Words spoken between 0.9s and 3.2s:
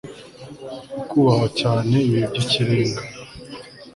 akubahwa cyane ibi by'ikirenga